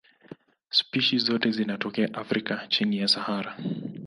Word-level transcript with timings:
Spishi 0.69 1.19
zote 1.19 1.51
zinatokea 1.51 2.13
Afrika 2.13 2.65
chini 2.69 2.97
ya 2.97 3.07
Sahara. 3.07 3.57